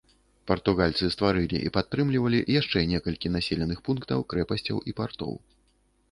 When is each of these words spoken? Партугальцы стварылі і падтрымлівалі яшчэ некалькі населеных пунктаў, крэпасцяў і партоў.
Партугальцы 0.51 1.09
стварылі 1.15 1.59
і 1.67 1.71
падтрымлівалі 1.75 2.39
яшчэ 2.59 2.81
некалькі 2.93 3.31
населеных 3.35 3.83
пунктаў, 3.89 4.23
крэпасцяў 4.33 4.77
і 4.93 4.95
партоў. 5.01 5.33